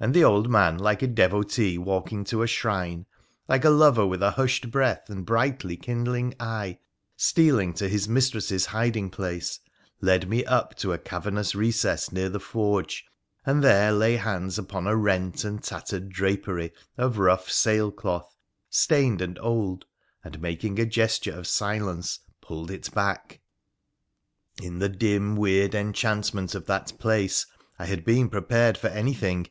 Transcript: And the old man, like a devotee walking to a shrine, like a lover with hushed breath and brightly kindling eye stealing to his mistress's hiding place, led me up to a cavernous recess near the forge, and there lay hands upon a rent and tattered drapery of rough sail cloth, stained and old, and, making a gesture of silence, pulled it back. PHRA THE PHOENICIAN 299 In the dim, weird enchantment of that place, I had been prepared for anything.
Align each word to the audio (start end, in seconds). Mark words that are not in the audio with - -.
And 0.00 0.14
the 0.14 0.22
old 0.22 0.48
man, 0.48 0.78
like 0.78 1.02
a 1.02 1.08
devotee 1.08 1.76
walking 1.76 2.22
to 2.26 2.42
a 2.42 2.46
shrine, 2.46 3.04
like 3.48 3.64
a 3.64 3.70
lover 3.70 4.06
with 4.06 4.20
hushed 4.20 4.70
breath 4.70 5.10
and 5.10 5.26
brightly 5.26 5.76
kindling 5.76 6.34
eye 6.38 6.78
stealing 7.16 7.74
to 7.74 7.88
his 7.88 8.08
mistress's 8.08 8.66
hiding 8.66 9.10
place, 9.10 9.58
led 10.00 10.28
me 10.28 10.44
up 10.44 10.76
to 10.76 10.92
a 10.92 10.98
cavernous 10.98 11.56
recess 11.56 12.12
near 12.12 12.28
the 12.28 12.38
forge, 12.38 13.06
and 13.44 13.64
there 13.64 13.90
lay 13.90 14.14
hands 14.14 14.56
upon 14.56 14.86
a 14.86 14.94
rent 14.94 15.42
and 15.42 15.64
tattered 15.64 16.10
drapery 16.10 16.72
of 16.96 17.18
rough 17.18 17.50
sail 17.50 17.90
cloth, 17.90 18.36
stained 18.70 19.20
and 19.20 19.36
old, 19.40 19.84
and, 20.22 20.40
making 20.40 20.78
a 20.78 20.86
gesture 20.86 21.36
of 21.36 21.44
silence, 21.44 22.20
pulled 22.40 22.70
it 22.70 22.88
back. 22.94 23.40
PHRA 24.60 24.62
THE 24.62 24.62
PHOENICIAN 24.62 24.70
299 24.70 24.72
In 24.72 24.78
the 24.78 24.96
dim, 24.96 25.36
weird 25.36 25.74
enchantment 25.74 26.54
of 26.54 26.66
that 26.66 26.96
place, 27.00 27.46
I 27.80 27.86
had 27.86 28.04
been 28.04 28.28
prepared 28.28 28.78
for 28.78 28.86
anything. 28.86 29.48